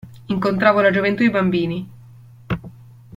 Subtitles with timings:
[0.29, 1.89] Incontravo la gioventù e i bambini.